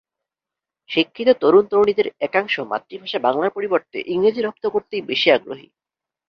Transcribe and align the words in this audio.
শিক্ষিত 0.89 1.29
তরুণ-তরুণীদের 1.41 2.07
একাংশ 2.19 2.55
মাতৃভাষা 2.71 3.19
বাংলার 3.19 3.51
পরিবর্তে 3.51 3.97
ইংরেজি 4.05 4.41
রপ্ত 4.41 4.63
করতেই 4.67 5.01
বেশি 5.01 5.27
আগ্রহী। 5.31 5.67